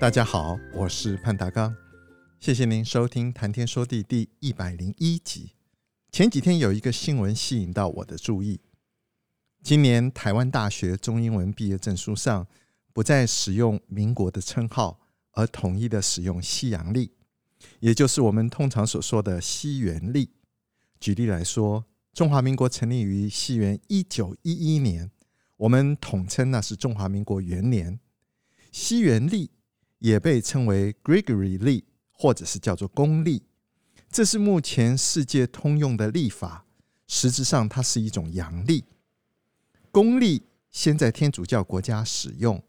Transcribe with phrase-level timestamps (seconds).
[0.00, 1.74] 大家好，我是潘达刚，
[2.38, 5.54] 谢谢您收听《谈天说地》第一百零一集。
[6.12, 8.60] 前几天有一个新闻吸引到我的注意：
[9.60, 12.46] 今年台湾大学中英文毕业证书上
[12.92, 15.00] 不再使用民国的称号，
[15.32, 17.10] 而统一的使用西洋历，
[17.80, 20.30] 也就是我们通常所说的西元历。
[21.00, 21.84] 举例来说，
[22.14, 25.10] 中华民国成立于西元一九一一年，
[25.56, 27.98] 我们统称那是中华民国元年。
[28.70, 29.50] 西元历。
[29.98, 33.42] 也被称为 Gregory 历，或者是叫做公历，
[34.10, 36.64] 这是目前世界通用的历法。
[37.06, 38.84] 实质上，它是一种阳历。
[39.90, 42.62] 公历先在天主教国家使用，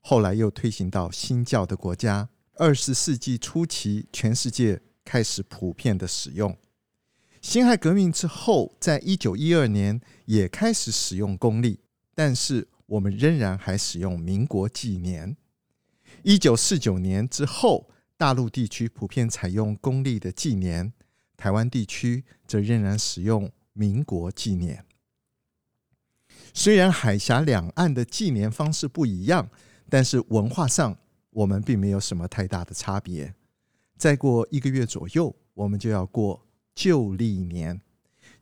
[0.00, 2.28] 后来又推行到新教的国家。
[2.56, 6.56] 二十世纪初期，全世界开始普遍的使用。
[7.40, 11.80] 辛亥革命之后，在一九一二年也开始使用公历，
[12.14, 15.36] 但是我们仍然还使用民国纪年。
[16.22, 20.92] 一九四九年之后，大陆地区普遍采用公历的纪年，
[21.36, 24.84] 台湾地区则仍然使用民国纪年。
[26.54, 29.48] 虽然海峡两岸的纪年方式不一样，
[29.88, 30.96] 但是文化上
[31.30, 33.34] 我们并没有什么太大的差别。
[33.96, 37.80] 再过一个月左右，我们就要过旧历年。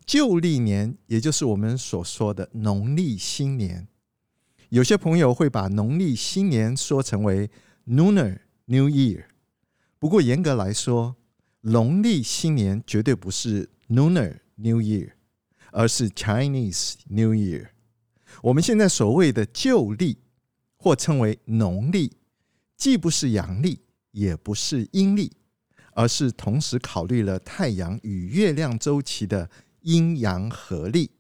[0.05, 3.89] 旧历年也就是我们所说的农历新年。
[4.69, 7.51] 有些朋友会把农历新年说成为
[7.87, 9.25] Lunar New Year，
[9.99, 11.17] 不过严格来说，
[11.63, 15.13] 农历新年绝对不是 Lunar New Year，
[15.73, 17.71] 而是 Chinese New Year。
[18.43, 20.19] 我们现在所谓的旧历，
[20.77, 22.17] 或称为农历，
[22.77, 23.81] 既不是阳历，
[24.13, 25.33] 也不是阴历，
[25.95, 31.11] 而是同时考虑了太阳与月亮周期的阴阳合历。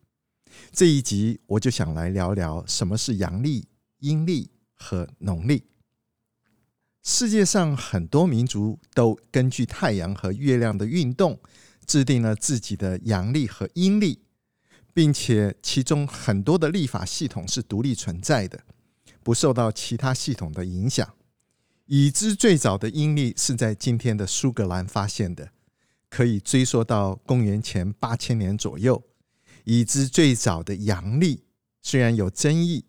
[0.71, 3.66] 这一集我就想来聊聊什么是阳历、
[3.98, 5.69] 阴历和农历。
[7.03, 11.38] 世界上很多民族都根据太阳和月亮的运动，
[11.87, 14.21] 制定了自己的阳历和阴历，
[14.93, 18.60] 并且其中很多的历法系统是独立存在的，
[19.22, 21.09] 不受到其他系统的影响。
[21.87, 25.50] 已知最早的阴历是在今天的苏格兰发现的，
[26.10, 29.03] 可以追溯到公元前八千年左右。
[29.65, 31.44] 已知最早的阳历
[31.83, 32.84] 虽然有争议，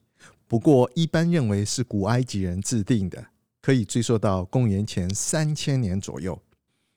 [0.48, 3.31] 不过一般认为是古埃及人制定的。
[3.62, 6.42] 可以追溯到公元前三千年左右。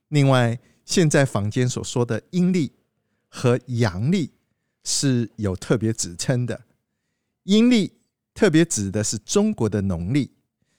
[0.09, 2.73] 另外，现在坊间所说的阴历
[3.29, 4.31] 和阳历
[4.85, 6.61] 是有特别指称的。
[7.45, 7.93] 阴历
[8.33, 10.31] 特别指的是中国的农历，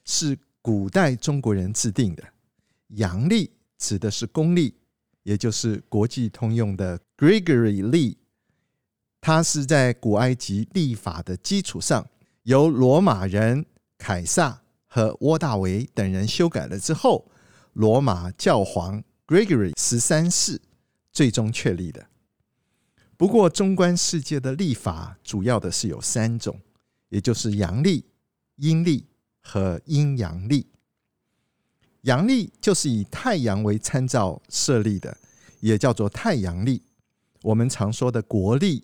[0.04, 2.22] 是古代中国人制定的；
[2.88, 4.74] 阳历指的是公历，
[5.22, 8.18] 也就是国际通用的 Gregory 历。
[9.20, 12.08] 它是在古埃及历法的基础上，
[12.44, 13.64] 由罗马人
[13.98, 14.62] 凯撒。
[14.96, 17.30] 和窝大维等人修改了之后，
[17.74, 20.58] 罗马教皇 Gregory 十三世
[21.12, 22.06] 最终确立的。
[23.14, 26.58] 不过，中观世界的历法，主要的是有三种，
[27.10, 28.06] 也就是阳历、
[28.54, 29.06] 阴历
[29.42, 30.66] 和阴阳历。
[32.04, 35.14] 阳历就是以太阳为参照设立的，
[35.60, 36.80] 也叫做太阳历。
[37.42, 38.82] 我们常说的国历、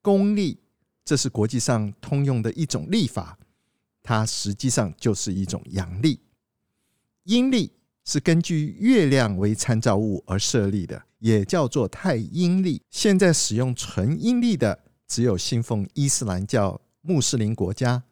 [0.00, 0.58] 公历，
[1.04, 3.38] 这是国际上通用的一种历法。
[4.02, 6.18] 它实际上就是一种阳历，
[7.22, 7.72] 阴历
[8.04, 12.82] 是根据月亮为参照物而设立的，也叫做太阴历。
[12.90, 18.02] 现在使用纯阴历的只有信奉伊斯兰教穆斯林国家，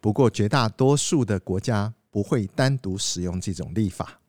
[0.00, 4.20] 不过绝大多数的国家不会单独使用这种历法。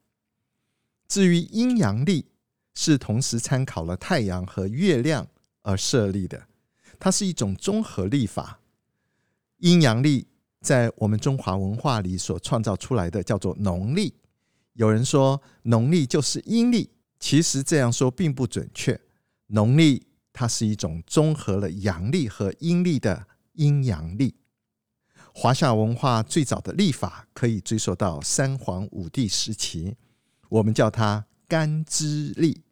[1.08, 2.26] 至于阴阳历，
[2.74, 5.28] 是同时参考了太阳和月亮
[5.62, 6.48] 而设立的，
[6.98, 8.60] 它是一种综合历法。
[9.58, 10.26] 阴阳历。
[10.66, 14.12] 在我们中华文化里所创造出来的叫做农历，
[14.74, 16.90] 有人说农历就是阴历，
[17.20, 19.00] 其实这样说并不准确。
[19.46, 24.34] 农历它是一种综合了阳历和阴历的阴阳历。
[25.36, 29.96] 华夏文化最早的历法可以追溯到三皇五帝时期，
[30.50, 32.64] 我们叫它干支历，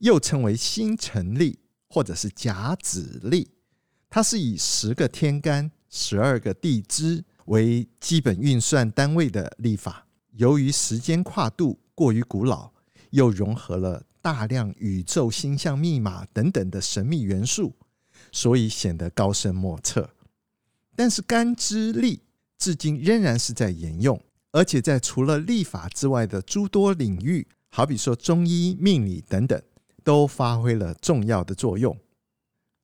[0.00, 1.58] 又称为星辰历
[1.88, 3.50] 或者是甲子历。
[4.10, 7.24] 它是以十个天干、十二个地支。
[7.50, 10.06] 为基本运算单位的历法，
[10.36, 12.70] 由于时间跨度过于古老，
[13.10, 17.74] 又融合了大量宇宙星象密码等等的神秘元素，
[18.30, 20.08] 所以显得高深莫测。
[20.94, 22.22] 但是干支历
[22.56, 29.60] 至今仍然是在沿用，而且在除了历法之外的诸多领域，好比说中医、命理等等，
[30.04, 31.98] 都发挥了重要的作用。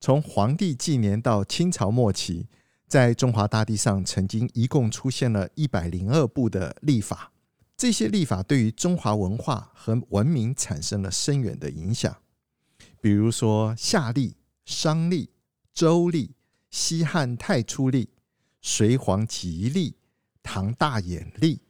[0.01, 2.47] 从黄帝纪年到清朝末期，
[2.87, 7.31] 在中华大地上曾经一共出现了一百零二部的历法，
[7.75, 12.15] 这些历法对于中华文化和文明产生了深远的影响。
[12.99, 14.35] 比如说夏历、
[14.65, 15.29] 商历、
[15.73, 16.35] 周历。
[16.69, 18.09] 西汉太初历、
[18.61, 19.95] 隋黄吉历、
[20.43, 21.61] 唐大衍历，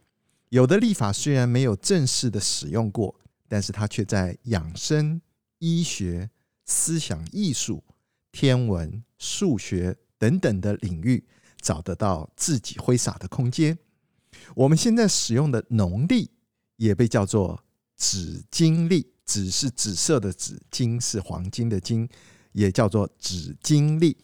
[0.48, 3.14] 有的历法虽然没有正式的使用过，
[3.46, 5.22] 但是它却在养生、
[5.60, 6.28] 医学、
[6.64, 7.84] 思想艺术、
[8.32, 11.24] 天文、数学等等的领域
[11.60, 13.78] 找得到自己挥洒的空间。
[14.54, 16.30] 我们现在使用的农历
[16.76, 17.64] 也被叫做
[17.96, 22.08] 紫金历，紫是紫色的紫，金是黄金的金，
[22.52, 24.16] 也叫做紫金历。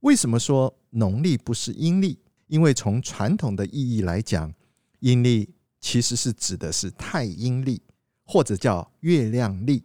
[0.00, 2.20] 为什么说农历不是阴历？
[2.46, 4.54] 因为从传统的意义来讲，
[5.00, 7.82] 阴历其实是指的是太阴历，
[8.24, 9.82] 或者叫月亮历；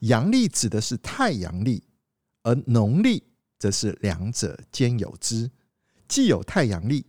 [0.00, 1.82] 阳历指的是太阳历，
[2.42, 3.22] 而农历
[3.58, 5.50] 则是两者兼有之，
[6.06, 7.06] 既有太阳历，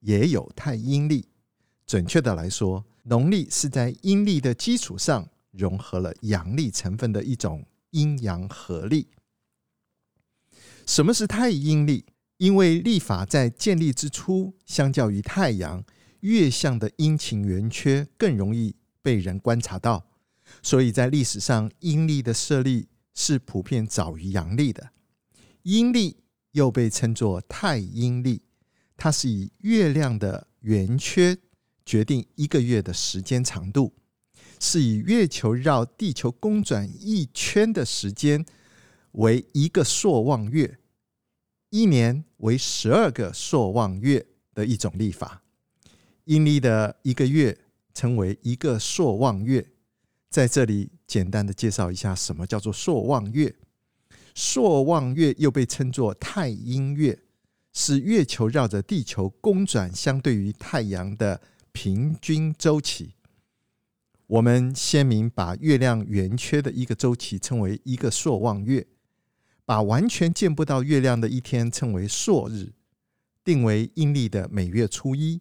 [0.00, 1.28] 也有太阴历。
[1.86, 9.08] 准确的来说，农历是在阴历的基础上融合了阳历成分的一种阴阳合历。
[10.86, 12.06] 什么是太阴历？
[12.38, 15.84] 因为历法在建立之初，相较于太阳，
[16.20, 20.06] 月相的阴晴圆缺更容易被人观察到，
[20.62, 24.90] 所以在历史上，阴历的设立是普遍早于阳历的。
[25.62, 26.16] 阴历
[26.52, 28.42] 又被称作太阴历，
[28.96, 31.36] 它是以月亮的圆缺
[31.84, 33.92] 决定一个月的时间长度，
[34.58, 38.44] 是以月球绕地球公转一圈的时间
[39.12, 40.78] 为一个朔望月。
[41.70, 45.42] 一年为十二个朔望月的一种历法，
[46.24, 47.56] 阴历的一个月
[47.94, 49.64] 称为一个朔望月。
[50.28, 53.54] 在这里简单的介绍一下，什么叫做朔望月？
[54.34, 57.18] 朔望月又被称作太阴月，
[57.72, 61.40] 是月球绕着地球公转相对于太阳的
[61.72, 63.14] 平均周期。
[64.26, 68.86] 我们先民把月亮圆缺的一个周期称为一个朔望月。
[69.66, 72.72] 把完全见不到月亮的一天称为朔日，
[73.44, 75.38] 定为阴历的每月初一；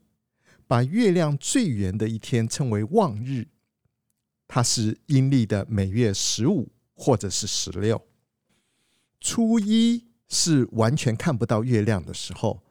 [0.67, 3.47] 把月亮最圆的一天称为望日，
[4.47, 7.99] 它是阴历的每月十五或者是十六。
[9.19, 12.61] 初一是完全看不到月亮的时候，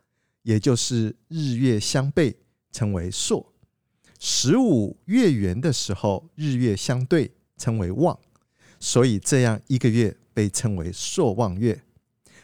[0.42, 2.36] 也就是日月相背，
[2.72, 3.52] 称为朔；
[4.18, 8.18] 十五月圆的时候，日月相对，称为望。
[8.80, 10.16] 所以这样一个月。
[10.38, 11.82] 被称为朔望月，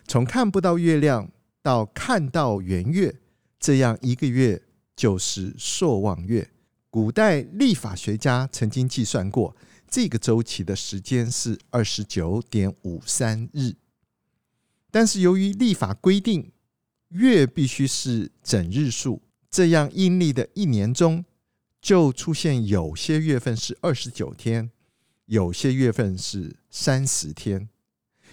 [0.08, 1.30] 从看不到月亮
[1.62, 3.14] 到看到圆月，
[3.60, 4.60] 这样一个月
[4.96, 6.50] 就是朔望月。
[6.90, 9.54] 古代历法学家曾经计算过，
[9.88, 13.76] 这个周期的时间是二十九点五三日。
[14.94, 16.52] 但是由于历法规定
[17.08, 19.20] 月必须是整日数，
[19.50, 21.24] 这样阴历的一年中
[21.80, 24.70] 就出现有些月份是二十九天，
[25.26, 27.68] 有些月份是三十天。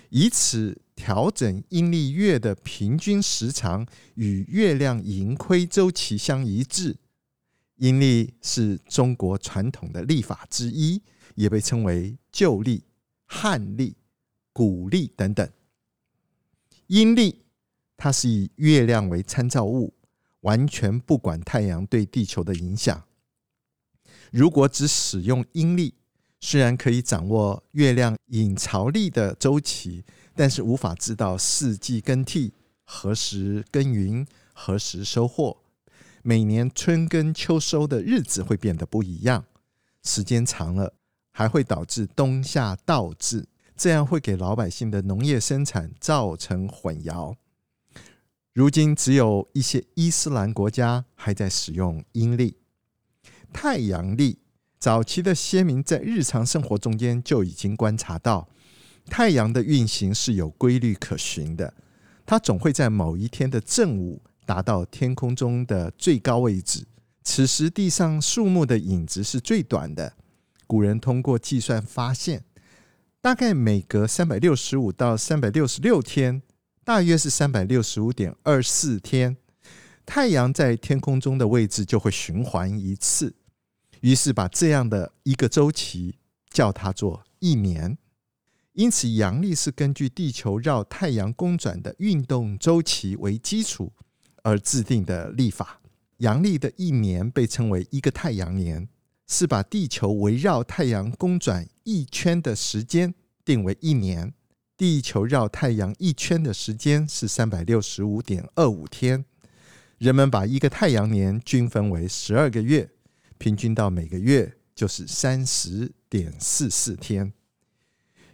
[0.10, 6.96] 以此调整阴历月的平均时长与月亮盈亏周期相一致。
[7.78, 11.02] 阴历是中国传统的历法之一，
[11.34, 12.84] 也被称为旧历、
[13.26, 13.96] 汉历、
[14.54, 15.50] 古历等等。
[16.92, 17.46] 阴历
[17.96, 19.94] 它是以月亮为参照物，
[20.42, 23.02] 完全不管太阳对地球的影响。
[24.30, 25.94] 如果只使用阴历，
[26.42, 30.04] 虽然可以掌握月亮引潮历的周期，
[30.36, 35.62] 但是无法知道四季更替、何时耕耘、何时收获。
[36.24, 39.46] 每年春耕秋收的日子会变得不一样，
[40.04, 40.94] 时间长了
[41.32, 47.36] 还会导致冬夏倒置，这样会给老百姓的农业生产造成混淆。
[48.54, 52.58] 如今只有一些伊斯兰国家还在使用阴历、
[53.54, 54.40] 太阳历。
[54.78, 58.50] 早期的先民在日常生活中间就已经观察到，
[59.06, 61.72] 太阳的运行是有规律可循的，
[62.26, 66.84] 它总会在某一天的正午达到天空中的最高位置，
[67.24, 70.12] 此时地上树木的影子是最短的。
[70.66, 72.44] 古人通过计算发现，
[73.24, 76.42] 大概每隔三百六十五到三百六十六天，
[76.84, 79.38] 大约是三百六十五点二四天，
[80.08, 83.36] 太阳在天空中的位置就会循环一次。
[84.00, 86.18] 于是把这样的一个周期
[86.50, 87.96] 叫它做一年。
[88.74, 93.94] 因此，阳历是根据地球绕太阳公转的运动周期为基础
[94.42, 95.80] 而制定的历法。
[96.18, 98.90] 阳历的一年被称为一个太阳年，
[99.32, 104.34] 是把地球围绕太阳公转一圈的时间定为一年。
[104.76, 109.24] 地球绕太阳一圈的时间是三百六十五点二五天。
[110.00, 112.90] 人们把一个太阳年均分为十二个月，
[113.38, 117.32] 平均到每个月就是三十点四四天。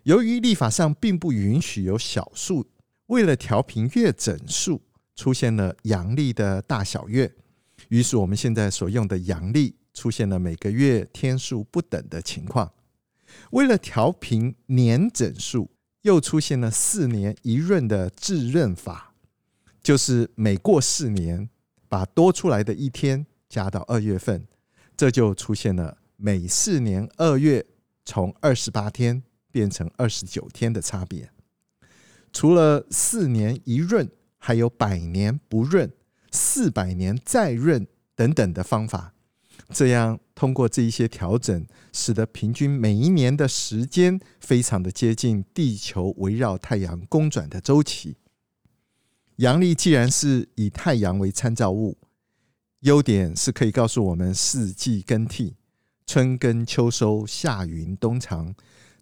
[0.02, 2.66] 由于历法上并不允许有小数，
[3.06, 4.82] 为了调平月整数，
[5.16, 7.32] 出现了阳历的大小月。
[7.90, 12.72] 于是我们现在所用的阳历出现了每个月天数不等的情况。
[13.50, 15.72] 为了调平年整数，
[16.04, 19.16] 又出现了四年一闰的置闰法，
[19.82, 21.50] 就是每过四年，
[21.90, 24.46] 把多出来的一天加到二月份，
[24.96, 27.66] 这就出现了每四年二月
[28.06, 29.24] 从二十八天。
[29.50, 31.32] 变成二十九天的差别。
[32.32, 35.90] 除了四年一闰，还有百年不闰、
[36.32, 39.16] 四百年再闰等等的方法。
[39.70, 48.18] 这样通过这一些调整，使得平均每一年的时间非常的接近地球围绕太阳公转的周期。
[49.38, 51.98] 阳历既然是以太阳为参照物，
[52.82, 55.56] 优点是可以告诉我们四季更替，
[56.06, 58.56] 春耕秋收，夏耘冬藏。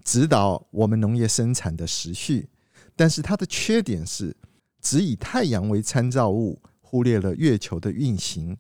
[0.03, 2.47] 指导我们农业生产的时序，
[2.95, 4.37] 但是它的缺点是
[4.79, 8.55] 只以太阳为参照物，忽略了月球的运行，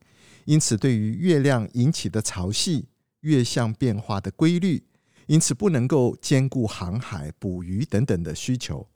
[0.45, 2.85] 因此对于月亮引起的潮汐、
[3.21, 4.83] 月相变化的规律，
[5.27, 8.87] 因此不能够兼顾航海、捕鱼等等的需求。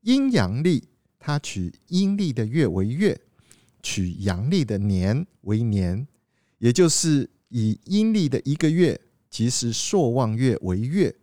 [0.00, 3.18] 阴阳历它取阴历的月为月，
[3.82, 6.06] 取阳历的年为年，
[6.58, 11.14] 也就是以阴历的一个月，即是朔望月为月。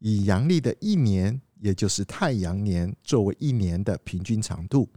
[0.00, 4.88] 以阳历的一年，也就是太阳年，作为一年的平均长度，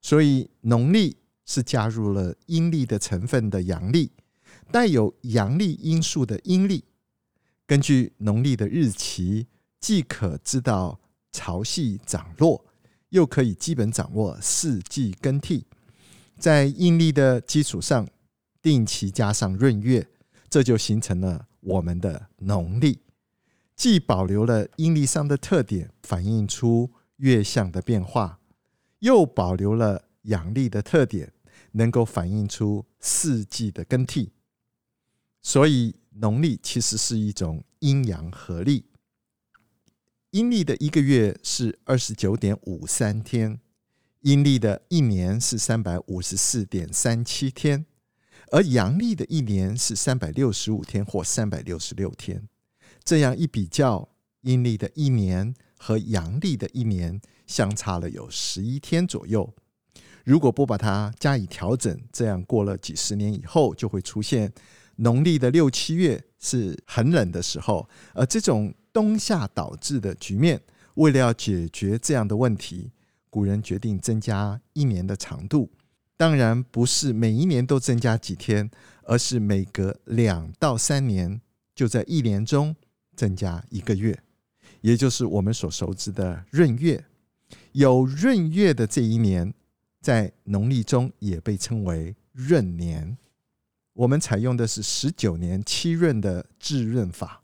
[0.00, 4.10] 所以农历是加入了阴历的成分的阳历，
[4.70, 6.84] 带有阳历因素的阴历。
[7.66, 9.46] 根据农历的日期，
[9.80, 12.64] 既可知道潮汐涨落，
[13.10, 15.66] 又可以基本掌握四季更替。
[16.38, 18.06] 在阴历的基础上，
[18.60, 20.06] 定期加上闰月，
[20.50, 22.98] 这就形成了我们的农历。
[23.74, 28.38] 既保留了阴历上的特点，反映出月相的变化，
[28.98, 31.32] 又保留了阳历的特点，
[31.72, 34.32] 能够反映出四季的更替。
[35.42, 38.86] 所以，农历其实是一种阴阳合历。
[40.30, 43.60] 阴历的一个月是二十九点五三天，
[44.20, 47.84] 阴历的一年是三百五十四点三七天，
[48.50, 52.48] 而阳历的一年是三百六十五天或三百六十六天。
[53.04, 54.08] 这样一比较，
[54.42, 59.52] 阴历的一年和阳历的一年相差了有十一天左右。
[60.24, 64.52] 如果不把它加以调整，这样过了几十年以后，就会出现
[64.96, 67.88] 农历的六七月是很冷的时候。
[68.14, 70.60] 而这种冬夏导致的局面，
[70.94, 72.90] 为了要解决这样的问题，
[73.30, 75.70] 古人决定增加一年的长度。
[76.16, 78.70] 当然不是每一年都增加几天，
[79.02, 81.40] 而是每隔两到三年，
[81.74, 82.74] 就在一年中。
[83.14, 84.18] 增加一个月，
[84.80, 87.04] 也就是我们所熟知的闰月。
[87.72, 89.52] 有闰月的这一年，
[90.02, 93.16] 在农历中也被称为闰年。
[93.94, 97.42] 我们采用的是十九年七闰的置闰法，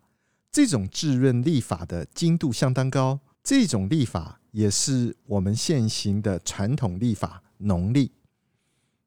[0.52, 3.20] 这种置闰历法的精度相当高。
[3.42, 8.12] 这种历法也是我们现行的传统历法农历。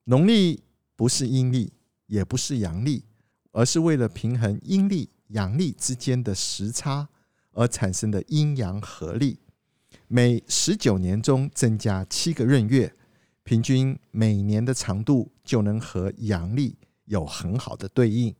[0.05, 0.63] 农历
[0.95, 1.73] 不是阴历，
[2.07, 3.03] 也不是阳历，
[3.51, 5.09] 而是为了平衡阴历。
[5.31, 7.07] 阳历之间的时差
[7.53, 9.39] 而产生的阴阳合历，
[10.09, 12.93] 每十九年中增加七个闰月，
[13.43, 18.35] 平均每年的长度就能和阳历有很好的对应。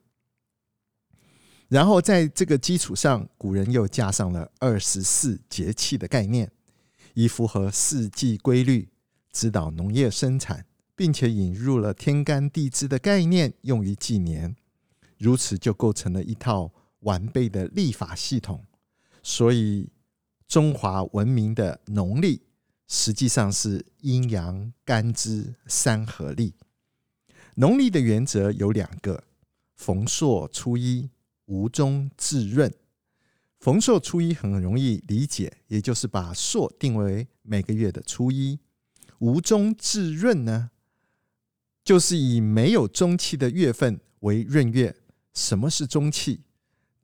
[1.68, 6.52] 然后在这个基础上，古人又加上了二十四节气的概念，
[7.14, 8.90] 以符合四季规律，
[9.32, 10.66] 指导农业生产，
[10.96, 14.56] 并且引入了天干地支的概念，用于纪年。
[15.18, 16.72] 如此就构成了一套。
[17.02, 18.64] 完备的历法系统，
[19.24, 19.90] 所以
[20.48, 22.44] 中华文明的农历
[22.94, 26.54] 实际上是阴阳干支三合历。
[27.56, 29.24] 农历的原则有两个：
[29.78, 31.10] 逢朔初一，
[31.46, 32.70] 无终置闰。
[33.62, 38.60] 逢朔初一很容易理解，也就是把朔定为每个月的初一。
[39.20, 40.72] 无终置闰呢，
[41.86, 44.94] 就是以没有中气的月份为闰月。
[45.34, 46.42] 什么是中气？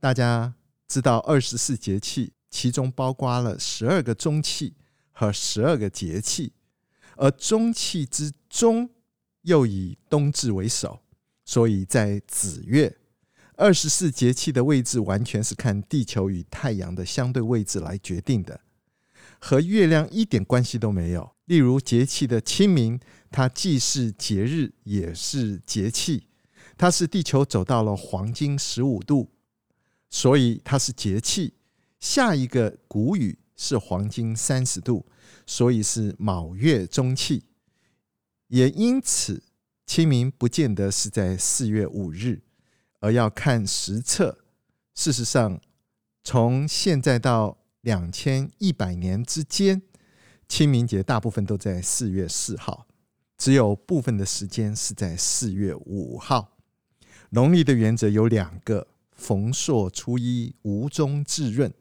[0.02, 0.54] 大家
[0.86, 4.76] 知道二十四节气，其中包括了十二个中气
[5.20, 6.54] 和十二个节气，
[7.16, 8.88] 而中气之中
[9.42, 11.00] 又以冬至为首，
[11.44, 12.96] 所以在子月，
[13.56, 18.62] 二十四节气的位置完全是看地球与太阳的相对位置来决定的，
[19.40, 21.32] 和月亮一点关系都没有。
[21.46, 23.00] 例如节气的清明，
[23.32, 26.28] 它既是节日，也是节气，
[26.78, 29.32] 它是地球走到了黄金十五度，
[30.12, 31.56] 所以它是节气。
[32.00, 35.06] 下一个谷雨是黄金三十度，
[35.46, 37.44] 所以是卯月中气。
[38.48, 39.44] 也因此，
[39.86, 42.44] 清明不见得是在四月五日。
[43.00, 44.40] 而要看实测，
[44.96, 45.62] 事实上，
[46.24, 49.84] 从现在到两千一百年之间，
[50.48, 52.88] 清明节大部分都在四月四号，
[53.38, 56.58] 只有部分的时间是在四月五号。
[57.30, 61.72] 农历的原则有两个：逢朔初一，无中至闰。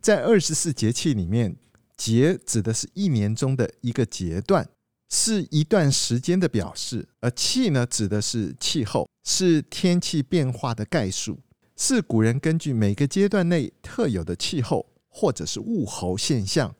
[0.00, 1.56] 在二十四节气里面，
[1.96, 4.68] 节指的是一年中的一个节段。
[5.08, 11.38] 是一段时间的表示，而气呢，指的是气候，是天气变化的概述，
[11.76, 16.74] 是古人根据每个阶段内特有的气候或者是物候现象、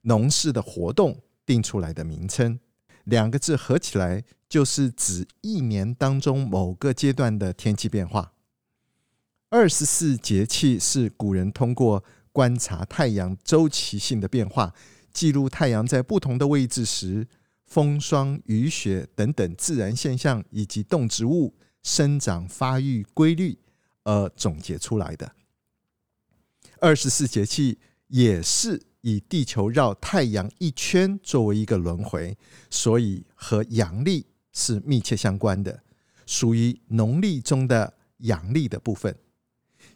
[0.00, 2.58] 农事的活动定出来的名称。
[3.04, 8.32] 两个字合起来就是指一年当中某个阶段的天气变化。
[9.50, 12.02] 二十四节气是古人通过
[12.36, 14.74] 观察太阳周期性的变化，
[15.10, 17.26] 记录太阳在不同的位置时。
[17.64, 21.52] 风霜雨雪等等自然现象，以及动植物
[21.82, 23.58] 生长发育规律
[24.04, 25.32] 而总结出来的。
[26.78, 32.36] 二十四节气也是以地球绕太阳一圈作为一个轮回，
[32.70, 35.82] 所以和阳历是密切相关的，
[36.26, 39.16] 属于农历中的阳历的部分。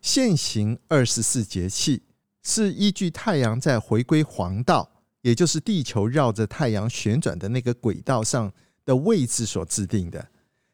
[0.02, 2.02] 现行二十四节气
[2.42, 4.90] 是依据太阳在回归黄道。
[5.22, 8.50] 也就是地球绕着太阳旋转的那个轨道上
[8.86, 10.26] 的位置所制定的。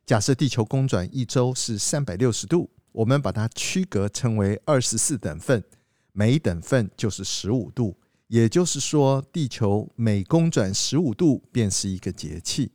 [0.04, 5.64] 假设地球公转一周是三百六十度，我们把它区隔成为二十四等份，
[6.12, 7.96] 每等份就是十五度。
[8.28, 12.70] 也就是说，地球每公转十五度便是一个节气。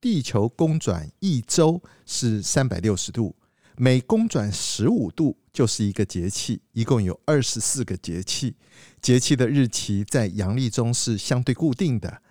[0.00, 3.36] 地球公转一周是三百六十度。
[3.78, 8.56] 每公转十五度就是一个节气，一共有二十四个节气。
[9.02, 12.22] 节气的日期在阳历中是相对固定的，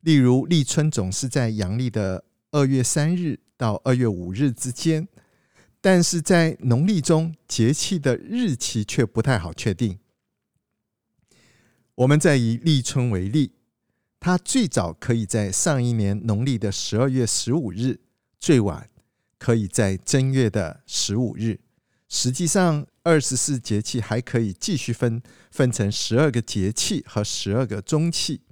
[0.00, 5.08] 例如立春总是在阳历的二月三日到二月五日之间，
[5.80, 9.98] 但是在农历中节气的日期却不太好确定。
[11.96, 13.52] 我们再以立春为例，
[14.18, 18.00] 它最早可以在上一年农历的十二月十五日，
[18.38, 18.88] 最晚。
[19.42, 21.58] 可以在正月的十五日。
[22.08, 28.42] 实际上，二十四节气还可以继续分分成十二个节气和十二个中气。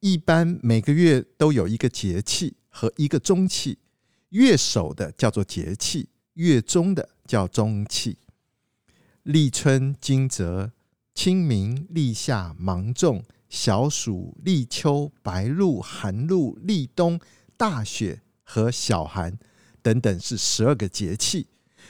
[0.00, 3.76] 一般每个月都有一个节气和一个中气，
[4.30, 8.16] 月首的叫做节气，月中的叫中气。
[9.22, 10.72] 立春、惊蛰、
[11.12, 17.20] 清明、立夏、芒种、小暑、立秋、白露、寒露、立冬、
[17.58, 19.38] 大雪和小寒。
[19.86, 21.46] 等等是十二个节气，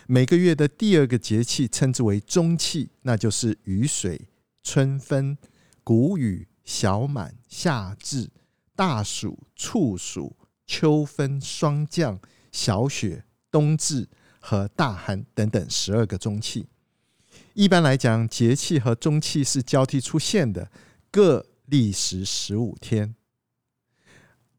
[0.07, 4.29] 每个月的第二个节气称之为中气，那就是雨水、
[4.63, 5.39] 春分、
[5.83, 8.29] 谷雨、小满、夏至、
[8.75, 12.21] 大暑、处暑、秋分、霜降、
[12.53, 14.07] 小雪、冬至
[14.41, 16.67] 和大寒等等十二个中气。
[17.55, 20.71] 一般来讲，节气和中气是交替出现的，
[21.11, 23.15] 各历时十五天。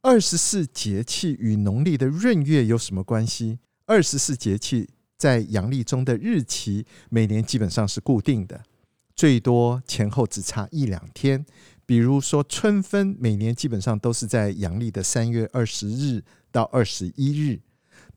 [0.08, 3.60] 二十四节气与农历的闰月有什么关系？
[3.86, 8.64] 二十四节气在阳历中的日期每年基本上是固定的，
[9.18, 11.46] 最多前后只差一两天。
[11.86, 17.60] 比如说春分，每年基本上都是在阳历的三月二十日到二十一日，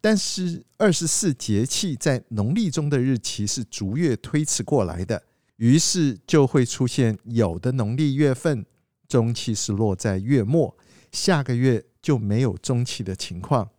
[0.01, 5.21] 但是二十四节气在农历中的日期是逐月推迟过来的，
[5.57, 8.65] 于是就会出现有的农历月份
[9.09, 10.77] 中气是落在月末。
[11.13, 13.71] 下个月就没有中气的情况，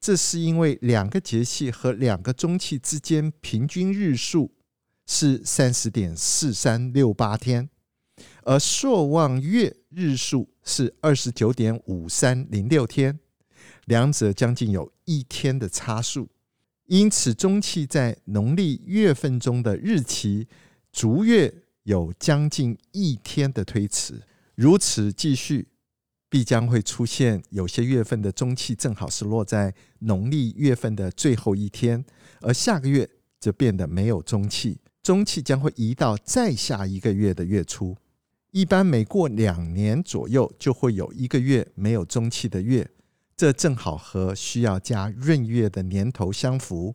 [0.00, 4.52] 这是因为两个节气和两个中气之间平均日数
[5.06, 7.68] 是三十点四三六八天，
[8.44, 13.18] 而朔望月日数是二十九点五三零六天，
[13.86, 16.28] 两者将近有一天的差数，
[16.86, 20.46] 因此中气在农历月份中的日期
[20.92, 24.22] 逐月有将近一天的推迟，
[24.54, 25.68] 如此继续。
[26.30, 32.04] 必将会出现有些月份的中气正好是落在农历月份的最后一天，
[32.40, 33.08] 而下个月
[33.40, 37.96] 则变得没有中气，中气将会移到再下一个月的月初。
[38.50, 42.90] 一般每过两年左右，就会有一个月没有中气的月，
[43.36, 46.94] 这正好和需要加闰月的年头相符。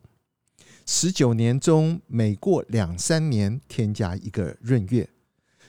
[0.86, 5.08] 十九年中每过两三年添加一个闰月，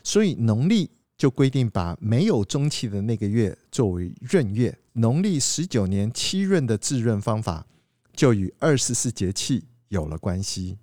[0.04, 4.78] 所以农历就规定把没有中气的那个月作为闰月。
[4.94, 7.66] 农历十九年七闰的制闰方法，
[8.14, 10.78] 就与二十四节气有了关系。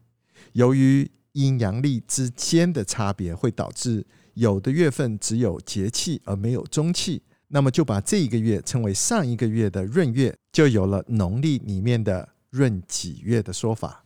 [0.53, 14.05] 由于阴阳历之间的差别，会导致有的月份只有节气而没有中气，那么就把这一个月称为上一个月的闰月，就有了农历里面的闰几月的说法。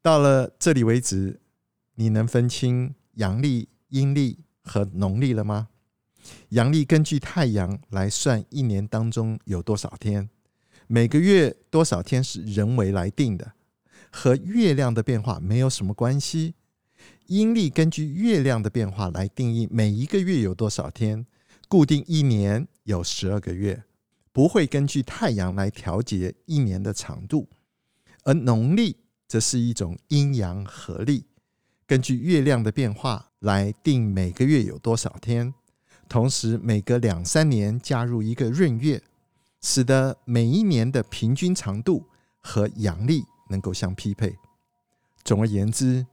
[0.00, 1.40] 到了这里为止，
[1.96, 5.68] 你能分清阳历、阴历和农历了吗？
[6.50, 10.28] 阳历根据太阳来算一年当中有多少天，
[10.86, 13.54] 每个月多少天是人为来定的，
[14.12, 16.54] 和月亮的变化没有什么关系。
[17.26, 21.26] 阴历根据月亮的变化来定义每一个月有多少天，
[21.66, 23.84] 固定一年有十二个月，
[24.30, 27.48] 不会根据太阳来调节一年的长度，
[28.24, 28.98] 而农历。
[29.28, 31.26] 则是一种阴阳合历，
[31.86, 35.54] 根据月亮的变化来定每个月有多少天，
[36.08, 39.02] 同时每隔两三年加入一个闰月，
[39.60, 42.04] 使得每一年的平均长度
[42.38, 44.36] 和阳历能够相匹配。
[45.22, 46.06] 总而言之，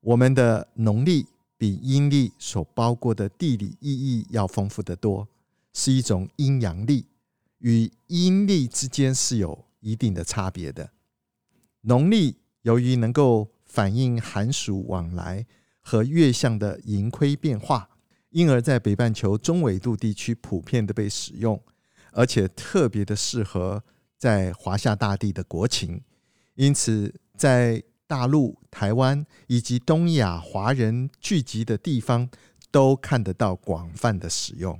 [0.00, 5.26] 我们的农历比阴历所包括的地理意义要丰富得多，
[5.72, 7.06] 是一种阴阳历，
[7.58, 10.90] 与阴历之间是有一定的差别的。
[11.80, 15.46] 农历由于能够反映寒暑往来
[15.82, 17.90] 和月相的盈亏变化，
[18.30, 21.62] 因而在北半球中纬度地区普遍的被使用，
[22.12, 23.82] 而且特别的适合
[24.16, 26.00] 在华夏大地的国情。
[26.54, 32.28] 因此，在大陆、台湾以及东亚华人聚集的地方，
[32.70, 34.78] 都看得到广泛的使用。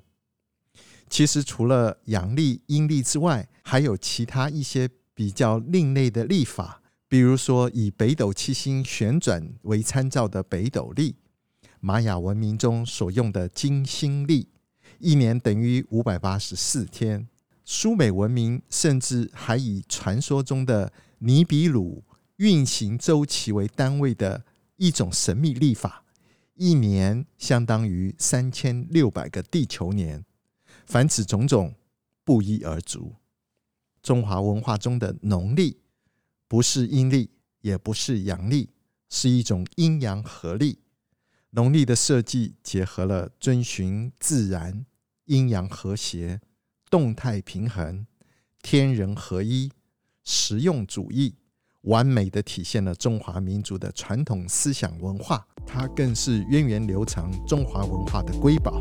[1.08, 6.81] 其实，除了阳历、阴历之外，还有其他一些比较另类的历法。
[7.12, 11.14] 比如说，以北斗七星旋转为参照的北斗历，
[11.78, 14.48] 玛雅文明中所用的金星历，
[14.98, 17.28] 一年等于五百八十四天。
[17.66, 22.02] 苏美文明甚至还以传说中的尼比鲁
[22.36, 24.42] 运行周期为单位的
[24.78, 26.04] 一种神秘历法，
[26.54, 30.24] 一年相当于三千六百个地球年。
[30.86, 31.74] 凡此种种，
[32.24, 33.16] 不一而足。
[34.02, 35.81] 中华文化中的农历。
[36.52, 37.30] 不是阴历，
[37.62, 38.68] 也不是阳历，
[39.08, 40.80] 是一种阴阳合历。
[41.52, 44.84] 农历的设计结合了遵循自然、
[45.24, 46.42] 阴阳和谐、
[46.90, 48.06] 动态平衡、
[48.60, 49.72] 天人合一、
[50.24, 51.34] 实用主义，
[51.84, 55.48] 完美的体现了中华民族的传统思想文化。
[55.66, 58.78] 它更是源远流长中华文化的瑰宝。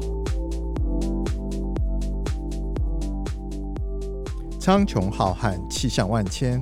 [4.60, 6.62] 苍穹浩瀚，气象万千。